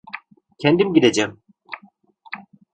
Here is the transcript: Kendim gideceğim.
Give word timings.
Kendim 0.59 0.93
gideceğim. 0.93 1.41